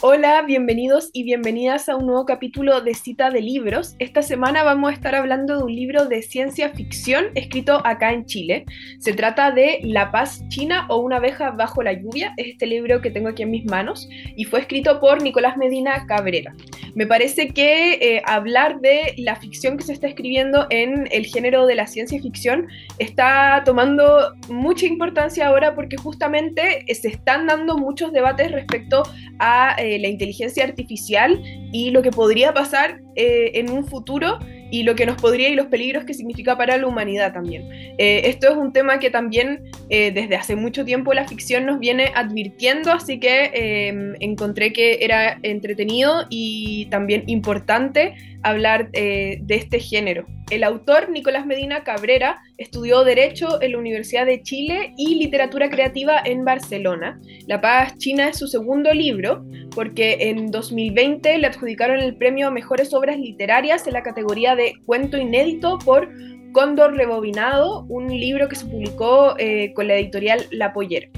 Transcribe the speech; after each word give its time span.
Hola, 0.00 0.42
bienvenidos 0.42 1.10
y 1.12 1.24
bienvenidas 1.24 1.88
a 1.88 1.96
un 1.96 2.06
nuevo 2.06 2.24
capítulo 2.24 2.82
de 2.82 2.94
Cita 2.94 3.30
de 3.30 3.40
Libros. 3.40 3.96
Esta 3.98 4.22
semana 4.22 4.62
vamos 4.62 4.90
a 4.90 4.94
estar 4.94 5.16
hablando 5.16 5.56
de 5.56 5.64
un 5.64 5.74
libro 5.74 6.04
de 6.04 6.22
ciencia 6.22 6.70
ficción 6.70 7.26
escrito 7.34 7.84
acá 7.84 8.12
en 8.12 8.24
Chile. 8.24 8.64
Se 9.00 9.12
trata 9.12 9.50
de 9.50 9.80
La 9.82 10.12
Paz 10.12 10.40
China 10.50 10.86
o 10.88 10.98
una 10.98 11.16
abeja 11.16 11.50
bajo 11.50 11.82
la 11.82 11.94
lluvia. 11.94 12.32
Es 12.36 12.46
este 12.46 12.66
libro 12.66 13.00
que 13.00 13.10
tengo 13.10 13.28
aquí 13.28 13.42
en 13.42 13.50
mis 13.50 13.64
manos 13.64 14.08
y 14.36 14.44
fue 14.44 14.60
escrito 14.60 15.00
por 15.00 15.20
Nicolás 15.20 15.56
Medina 15.56 16.06
Cabrera. 16.06 16.54
Me 16.98 17.06
parece 17.06 17.50
que 17.50 17.92
eh, 17.92 18.22
hablar 18.26 18.80
de 18.80 19.14
la 19.18 19.36
ficción 19.36 19.76
que 19.76 19.84
se 19.84 19.92
está 19.92 20.08
escribiendo 20.08 20.66
en 20.68 21.06
el 21.12 21.26
género 21.26 21.64
de 21.64 21.76
la 21.76 21.86
ciencia 21.86 22.20
ficción 22.20 22.66
está 22.98 23.62
tomando 23.64 24.34
mucha 24.48 24.84
importancia 24.84 25.46
ahora 25.46 25.76
porque 25.76 25.96
justamente 25.96 26.84
se 26.92 27.06
están 27.06 27.46
dando 27.46 27.78
muchos 27.78 28.12
debates 28.12 28.50
respecto 28.50 29.04
a 29.38 29.76
eh, 29.78 30.00
la 30.00 30.08
inteligencia 30.08 30.64
artificial 30.64 31.40
y 31.72 31.92
lo 31.92 32.02
que 32.02 32.10
podría 32.10 32.52
pasar 32.52 33.00
eh, 33.14 33.52
en 33.54 33.70
un 33.70 33.84
futuro 33.84 34.40
y 34.70 34.82
lo 34.82 34.94
que 34.94 35.06
nos 35.06 35.20
podría 35.20 35.48
y 35.48 35.54
los 35.54 35.66
peligros 35.66 36.04
que 36.04 36.14
significa 36.14 36.56
para 36.56 36.76
la 36.76 36.86
humanidad 36.86 37.32
también. 37.32 37.68
Eh, 37.98 38.22
esto 38.24 38.48
es 38.48 38.56
un 38.56 38.72
tema 38.72 38.98
que 38.98 39.10
también 39.10 39.64
eh, 39.90 40.12
desde 40.12 40.36
hace 40.36 40.56
mucho 40.56 40.84
tiempo 40.84 41.14
la 41.14 41.26
ficción 41.26 41.66
nos 41.66 41.78
viene 41.78 42.12
advirtiendo, 42.14 42.92
así 42.92 43.18
que 43.18 43.50
em, 43.54 44.14
encontré 44.20 44.72
que 44.72 44.98
era 45.00 45.38
entretenido 45.42 46.26
y 46.28 46.86
también 46.86 47.24
importante 47.26 48.14
hablar 48.42 48.90
eh, 48.92 49.38
de 49.42 49.54
este 49.54 49.80
género. 49.80 50.26
El 50.50 50.64
autor 50.64 51.10
Nicolás 51.10 51.44
Medina 51.44 51.84
Cabrera 51.84 52.40
estudió 52.56 53.04
Derecho 53.04 53.60
en 53.60 53.72
la 53.72 53.78
Universidad 53.78 54.24
de 54.24 54.42
Chile 54.42 54.94
y 54.96 55.16
Literatura 55.16 55.68
Creativa 55.68 56.20
en 56.24 56.44
Barcelona. 56.44 57.20
La 57.46 57.60
Paz 57.60 57.96
China 57.98 58.28
es 58.28 58.38
su 58.38 58.46
segundo 58.46 58.94
libro, 58.94 59.44
porque 59.74 60.16
en 60.20 60.50
2020 60.50 61.38
le 61.38 61.46
adjudicaron 61.46 62.00
el 62.00 62.16
premio 62.16 62.48
a 62.48 62.50
Mejores 62.50 62.94
Obras 62.94 63.18
Literarias 63.18 63.86
en 63.86 63.92
la 63.92 64.02
categoría 64.02 64.54
de 64.56 64.74
Cuento 64.86 65.18
Inédito 65.18 65.78
por 65.78 66.08
Cóndor 66.52 66.96
Rebobinado, 66.96 67.84
un 67.88 68.08
libro 68.08 68.48
que 68.48 68.56
se 68.56 68.66
publicó 68.66 69.34
eh, 69.38 69.72
con 69.74 69.88
la 69.88 69.96
editorial 69.96 70.46
La 70.50 70.72
Pollera. 70.72 71.08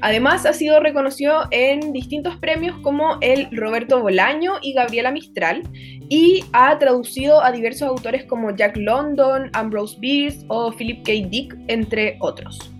Además, 0.00 0.44
ha 0.46 0.52
sido 0.52 0.80
reconocido 0.80 1.44
en 1.50 1.92
distintos 1.92 2.36
premios 2.36 2.78
como 2.82 3.18
el 3.20 3.48
Roberto 3.50 4.00
Bolaño 4.00 4.54
y 4.62 4.74
Gabriela 4.74 5.10
Mistral, 5.10 5.62
y 6.08 6.44
ha 6.52 6.78
traducido 6.78 7.42
a 7.42 7.50
diversos 7.50 7.88
autores 7.88 8.24
como 8.24 8.54
Jack 8.54 8.76
London, 8.76 9.50
Ambrose 9.54 9.96
Bierce 9.98 10.44
o 10.48 10.72
Philip 10.72 11.04
K. 11.04 11.12
Dick, 11.28 11.56
entre 11.68 12.16
otros. 12.20 12.72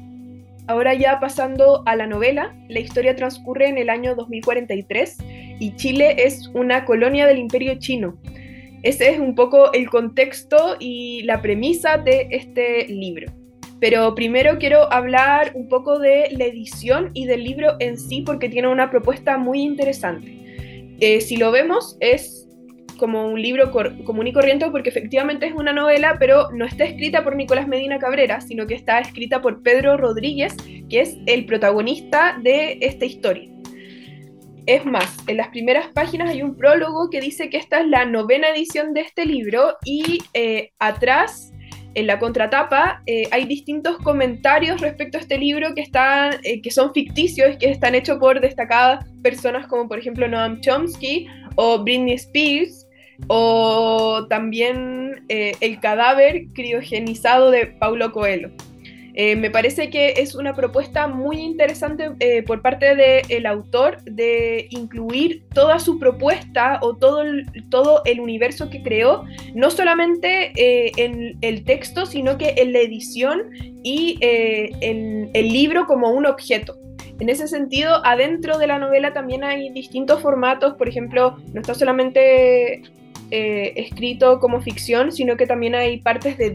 Ahora 0.69 0.95
ya 0.95 1.21
pasando 1.21 1.83
a 1.87 1.95
la 1.97 2.07
novela, 2.07 2.55
la 2.69 2.81
historia 2.81 3.15
transcurre 3.15 3.69
en 3.69 3.79
el 3.79 3.89
año 3.89 4.15
2043 4.17 5.19
y 5.61 5.77
Chile 5.77 6.17
es 6.19 6.49
una 6.55 6.85
colonia 6.85 7.27
del 7.27 7.39
imperio 7.39 7.79
chino. 7.79 8.17
Ese 8.87 9.11
es 9.11 9.19
un 9.19 9.35
poco 9.35 9.73
el 9.73 9.91
contexto 9.91 10.77
y 10.79 11.25
la 11.25 11.43
premisa 11.43 11.99
de 11.99 12.29
este 12.31 12.87
libro. 12.87 13.33
Pero 13.81 14.15
primero 14.15 14.59
quiero 14.61 14.93
hablar 14.93 15.51
un 15.57 15.69
poco 15.69 15.99
de 15.99 16.29
la 16.31 16.45
edición 16.45 17.11
y 17.13 17.27
del 17.27 17.43
libro 17.43 17.75
en 17.81 17.99
sí 17.99 18.23
porque 18.25 18.49
tiene 18.49 18.69
una 18.69 18.89
propuesta 18.89 19.39
muy 19.39 19.63
interesante. 19.63 20.95
Eh, 21.01 21.21
si 21.21 21.37
lo 21.37 21.51
vemos 21.51 21.97
es 21.99 22.49
como 22.97 23.27
un 23.27 23.43
libro 23.43 23.73
común 23.73 24.29
y 24.29 24.33
corriente 24.33 24.71
porque 24.71 24.91
efectivamente 24.91 25.47
es 25.47 25.53
una 25.53 25.73
novela, 25.73 26.15
pero 26.21 26.53
no 26.53 26.65
está 26.65 26.85
escrita 26.85 27.25
por 27.25 27.35
Nicolás 27.35 27.67
Medina 27.67 27.99
Cabrera, 27.99 28.41
sino 28.41 28.69
que 28.69 28.75
está 28.75 29.01
escrita 29.01 29.43
por 29.43 29.65
Pedro 29.65 29.97
Rodríguez, 29.97 30.55
que 30.89 31.01
es 31.01 31.19
el 31.27 31.45
protagonista 31.45 32.39
de 32.41 32.79
esta 32.81 33.05
historia. 33.05 33.51
Es 34.67 34.85
más, 34.85 35.17
en 35.29 35.37
las 35.37 35.49
primeras 35.49 35.87
páginas 35.93 36.31
hay 36.31 36.43
un 36.43 36.57
prólogo 36.57 37.09
que 37.09 37.21
dice 37.21 37.49
que 37.49 37.57
esta 37.57 37.81
es 37.81 37.87
la 37.87 38.05
novena 38.05 38.49
edición 38.49 38.95
de 38.95 39.03
este 39.03 39.25
libro 39.25 39.77
y 39.85 40.19
eh, 40.35 40.73
atrás, 40.81 41.53
en 41.95 42.09
la 42.09 42.19
contratapa, 42.19 43.01
eh, 43.07 43.29
hay 43.31 43.45
distintos 43.45 43.97
comentarios 43.99 44.81
respecto 44.81 45.19
a 45.19 45.21
este 45.21 45.39
libro 45.39 45.73
que, 45.73 45.83
están, 45.83 46.35
eh, 46.43 46.61
que 46.61 46.73
son 46.73 46.93
ficticios, 46.93 47.57
que 47.59 47.71
están 47.71 47.95
hechos 47.95 48.19
por 48.19 48.41
destacadas 48.41 49.05
personas 49.23 49.69
como 49.69 49.87
por 49.87 50.01
ejemplo 50.01 50.27
Noam 50.27 50.61
Chomsky 50.61 51.29
o 51.55 51.85
Britney 51.85 52.15
Spears 52.15 52.89
o 53.29 54.27
también 54.29 55.25
El 55.29 55.81
cadáver 55.81 56.49
criogenizado 56.55 57.53
de 57.53 57.69
Paulo 57.69 58.13
Coelho. 58.13 58.51
Eh, 59.19 59.35
me 59.35 59.51
parece 59.51 59.89
que 59.89 60.15
es 60.19 60.35
una 60.35 60.55
propuesta 60.55 61.09
muy 61.09 61.39
interesante 61.39 62.11
eh, 62.21 62.43
por 62.43 62.61
parte 62.61 62.95
del 62.95 63.47
autor 63.47 64.03
de 64.05 64.67
incluir 64.69 65.43
toda 65.55 65.79
su 65.79 65.99
propuesta 65.99 66.79
o 66.83 66.95
todo 66.97 67.23
el, 67.23 67.47
todo 67.71 68.03
el 68.05 68.21
universo 68.21 68.69
que 68.69 68.83
creó, 68.83 69.25
no 69.55 69.71
solamente 69.71 70.53
eh, 70.55 70.93
en 70.99 71.39
el 71.41 71.65
texto, 71.65 72.05
sino 72.05 72.37
que 72.37 72.57
en 72.59 72.75
la 72.75 72.81
edición 72.81 73.51
y 73.83 74.19
en 74.21 75.31
el 75.33 75.49
libro 75.49 75.87
como 75.87 76.11
un 76.11 76.27
objeto. 76.27 76.77
En 77.19 77.31
ese 77.31 77.49
sentido, 77.49 78.05
adentro 78.05 78.59
de 78.59 78.67
la 78.67 78.79
novela 78.79 79.15
también 79.15 79.45
hay 79.45 79.71
distintos 79.71 80.21
formatos, 80.21 80.75
por 80.75 80.89
ejemplo, 80.89 81.39
no 81.55 81.61
está 81.63 81.73
solamente 81.73 82.83
eh, 83.33 83.73
escrito 83.75 84.39
como 84.39 84.61
ficción, 84.61 85.11
sino 85.11 85.37
que 85.37 85.49
también 85.49 85.75
hay 85.75 85.99
partes 86.01 86.39
de 86.39 86.51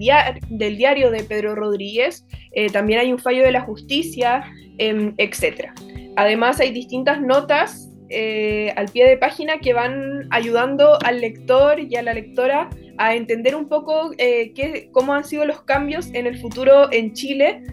del 0.50 0.78
diario 0.78 1.12
de 1.12 1.24
Pedro 1.24 1.54
Rodríguez, 1.54 2.26
eh, 2.54 2.70
también 2.70 3.00
hay 3.00 3.12
un 3.12 3.20
fallo 3.20 3.44
de 3.44 3.52
la 3.52 3.62
justicia, 3.62 4.46
em, 4.78 5.14
etc. 5.18 5.70
Además 6.16 6.62
hay 6.62 6.72
distintas 6.72 7.22
notas 7.22 7.90
eh, 8.10 8.74
al 8.78 8.88
pie 8.88 9.06
de 9.06 9.18
página 9.18 9.60
que 9.60 9.74
van 9.74 10.28
ayudando 10.32 10.98
al 11.04 11.20
lector 11.20 11.80
y 11.80 11.94
a 11.98 12.04
la 12.04 12.14
lectora 12.14 12.70
a 12.98 13.16
entender 13.16 13.56
un 13.56 13.68
poco 13.68 14.12
qué, 14.18 14.90
cómo 14.94 15.14
han 15.14 15.26
sido 15.26 15.46
los 15.46 15.64
cambios 15.64 16.10
en 16.14 16.26
el 16.26 16.38
futuro 16.40 16.92
en 16.92 17.14
Chile 17.14 17.64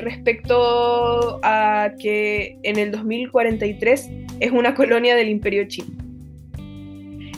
respecto 0.00 1.40
a 1.42 1.92
que 1.98 2.58
en 2.62 2.78
el 2.78 2.90
2043 2.90 4.10
es 4.40 4.50
una 4.52 4.74
colonia 4.74 5.16
del 5.16 5.28
imperio 5.28 5.66
chino. 5.68 6.05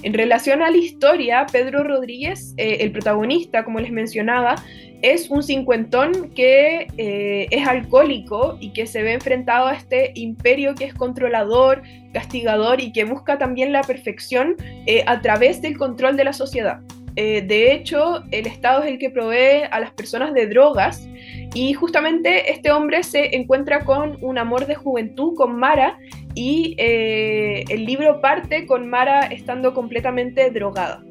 En 0.02 0.14
relación 0.14 0.62
a 0.62 0.70
la 0.70 0.76
historia, 0.76 1.46
Pedro 1.50 1.82
Rodríguez, 1.82 2.54
eh, 2.56 2.78
el 2.80 2.92
protagonista, 2.92 3.64
como 3.64 3.80
les 3.80 3.90
mencionaba, 3.90 4.54
es 5.02 5.28
un 5.28 5.42
cincuentón 5.42 6.30
que 6.30 6.86
eh, 6.96 7.48
es 7.50 7.66
alcohólico 7.66 8.56
y 8.60 8.72
que 8.72 8.86
se 8.86 9.02
ve 9.02 9.14
enfrentado 9.14 9.66
a 9.66 9.74
este 9.74 10.12
imperio 10.14 10.74
que 10.76 10.84
es 10.84 10.94
controlador, 10.94 11.82
castigador 12.12 12.80
y 12.80 12.92
que 12.92 13.04
busca 13.04 13.38
también 13.38 13.72
la 13.72 13.82
perfección 13.82 14.56
eh, 14.86 15.02
a 15.06 15.20
través 15.20 15.60
del 15.62 15.76
control 15.76 16.16
de 16.16 16.24
la 16.24 16.32
sociedad. 16.32 16.80
de 17.16 17.72
hecho, 17.72 18.22
el 18.30 18.46
Estado 18.46 18.84
es 18.84 18.92
el 18.92 18.98
que 18.98 19.10
provee 19.10 19.66
a 19.72 19.80
las 19.80 19.90
personas 19.90 20.32
de 20.34 20.46
drogas 20.46 21.08
y 21.52 21.72
justamente 21.72 22.52
este 22.52 22.70
hombre 22.70 23.02
se 23.02 23.34
encuentra 23.34 23.84
con 23.84 24.18
un 24.22 24.38
amor 24.38 24.66
de 24.66 24.76
juventud, 24.76 25.34
con 25.34 25.58
Mara, 25.58 25.98
y 26.38 26.76
eh, 26.78 27.64
el 27.68 27.84
libro 27.84 28.20
parte 28.20 28.64
con 28.64 28.88
Mara 28.88 29.22
estando 29.22 29.74
completamente 29.74 30.50
drogada. 30.50 31.02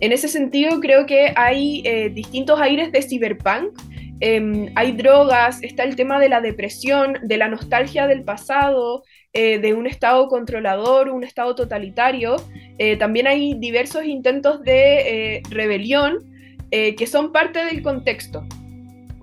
En 0.00 0.10
ese 0.10 0.26
sentido 0.26 0.80
creo 0.80 1.04
que 1.04 1.34
hay 1.36 1.82
eh, 1.84 2.08
distintos 2.08 2.58
aires 2.58 2.90
de 2.90 3.02
cyberpunk. 3.02 3.78
Em, 4.20 4.72
hay 4.76 4.92
drogas, 4.92 5.62
está 5.62 5.82
el 5.84 5.96
tema 5.96 6.18
de 6.18 6.30
la 6.30 6.40
depresión, 6.40 7.18
de 7.22 7.36
la 7.36 7.48
nostalgia 7.48 8.06
del 8.06 8.24
pasado, 8.24 9.02
eh, 9.34 9.58
de 9.58 9.74
un 9.74 9.86
estado 9.86 10.28
controlador, 10.28 11.10
un 11.10 11.24
estado 11.24 11.54
totalitario. 11.54 12.36
también 12.98 13.26
hay 13.26 13.52
diversos 13.58 14.06
intentos 14.06 14.62
de 14.62 15.42
rebelión 15.50 16.16
que 16.70 17.06
son 17.06 17.30
parte 17.30 17.62
del 17.66 17.82
contexto. 17.82 18.42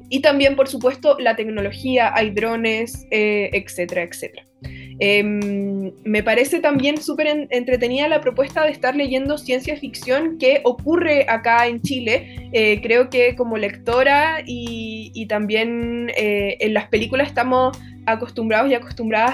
Y 0.10 0.22
también, 0.22 0.56
por 0.56 0.68
supuesto, 0.68 1.18
la 1.20 1.36
tecnología, 1.36 2.12
hay 2.14 2.30
drones, 2.30 3.08
etcétera, 3.10 4.04
etcétera. 4.04 4.48
Em, 5.00 5.92
me 6.04 6.24
parece 6.24 6.60
también 6.60 7.02
súper 7.02 7.48
entretenida 7.52 8.08
la 8.08 8.20
propuesta 8.20 8.64
de 8.64 8.72
estar 8.72 8.96
leyendo 8.96 9.38
ciencia 9.38 9.78
ficción 9.78 10.38
que 10.40 10.62
ocurre 10.64 11.26
acá 11.30 11.68
en 11.68 11.82
Chile. 11.82 12.50
Eh, 12.52 12.82
creo 12.82 13.10
que 13.10 13.36
como 13.36 13.58
lectora 13.58 14.42
y, 14.46 15.26
también 15.28 16.10
eh, 16.16 16.58
en 16.62 16.74
las 16.74 16.88
películas 16.88 17.28
estamos 17.28 17.78
acostumbrados 18.06 18.72
y 18.72 18.76
acostumbradas 18.76 19.34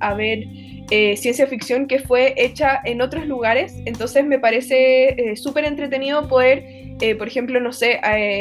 a, 0.00 0.14
ver 0.14 0.44
eh, 0.90 1.16
ciencia 1.16 1.48
ficción 1.48 1.88
que 1.88 1.98
fue 1.98 2.34
hecha 2.36 2.80
en 2.84 3.02
otros 3.02 3.26
lugares. 3.26 3.74
Entonces 3.84 4.24
me 4.24 4.38
parece 4.38 5.34
súper 5.36 5.64
entretenido 5.64 6.28
poder 6.28 6.84
por 7.18 7.28
ejemplo, 7.28 7.60
no 7.60 7.72
sé, 7.72 8.00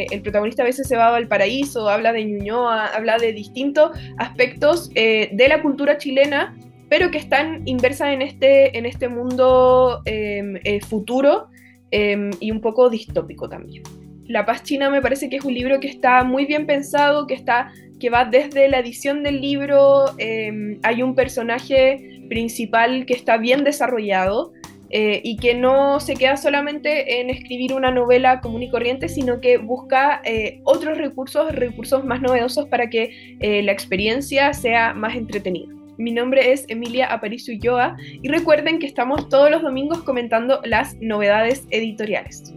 el 0.10 0.22
protagonista 0.22 0.62
a 0.62 0.66
veces 0.66 0.88
se 0.88 0.96
va 0.96 1.14
al 1.14 1.28
paraíso, 1.28 1.90
habla 1.90 2.14
de 2.14 2.24
Ñuñoa, 2.24 2.86
habla 2.96 3.18
de 3.18 3.34
distintos 3.34 3.92
aspectos 4.18 4.90
de 4.94 5.46
la 5.50 5.62
cultura 5.62 5.98
chilena 5.98 6.56
pero 6.94 7.10
que 7.10 7.18
están 7.18 7.63
inversas 7.66 8.10
en 8.10 8.22
este, 8.22 8.78
en 8.78 8.86
este 8.86 9.07
mundo 9.07 10.04
em, 10.06 10.57
eh, 10.63 10.80
futuro 10.80 11.48
em, 11.90 12.30
y 12.40 12.51
un 12.51 12.62
poco 12.62 12.88
distópico 12.88 13.50
también. 13.50 13.81
La 14.28 14.45
paz 14.45 14.62
china 14.62 14.92
me 14.92 15.01
parece 15.01 15.28
que 15.28 15.38
es 15.38 15.44
un 15.44 15.56
libro 15.56 15.80
que 15.80 15.88
está 15.88 16.24
muy 16.24 16.45
bien 16.45 16.68
pensado, 16.68 17.25
que, 17.25 17.34
está, 17.34 17.72
que 18.00 18.12
va 18.12 18.25
desde 18.25 18.68
la 18.69 18.78
edición 18.78 19.24
del 19.24 19.42
libro, 19.42 20.06
em, 20.19 20.78
hay 20.84 21.01
un 21.01 21.16
personaje 21.16 22.22
principal 22.30 23.07
que 23.07 23.16
está 23.16 23.38
bien 23.38 23.63
desarrollado, 23.63 24.54
eh, 24.92 25.19
y 25.24 25.38
que 25.38 25.56
no 25.56 26.00
se 26.00 26.13
queda 26.13 26.38
solamente 26.38 27.19
en 27.19 27.31
escribir 27.31 27.74
una 27.74 27.89
novela 27.89 28.39
común 28.39 28.62
y 28.62 28.69
corriente, 28.69 29.10
sino 29.10 29.42
que 29.42 29.57
busca 29.57 30.22
eh, 30.24 30.62
otros 30.63 31.00
recursos, 31.00 31.56
recursos 31.56 32.06
más 32.06 32.22
novedosos 32.22 32.68
para 32.68 32.88
que 32.92 33.36
eh, 33.39 33.63
la 33.63 33.72
experiencia 33.72 34.54
sea 34.54 34.94
más 34.94 35.16
entretenida. 35.16 35.74
Mi 35.98 36.12
nombre 36.12 36.51
es 36.51 36.66
Emilia 36.69 37.07
Aparicio 37.07 37.54
Ulloa 37.54 37.95
y 38.00 38.28
recuerden 38.28 38.80
que 38.80 38.88
estamos 38.88 39.30
todos 39.30 39.51
los 39.51 39.62
domingos 39.62 40.01
comentando 40.04 40.60
las 40.63 40.95
novedades 41.01 41.68
editoriales. 41.69 42.54